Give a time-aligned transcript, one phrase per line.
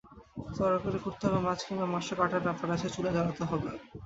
[0.57, 3.69] তরকারি কুটতে হবে, মাছ কিংবা মাংস কাটার ব্যাপার আছে, চুলা জ্বালাতে হবে।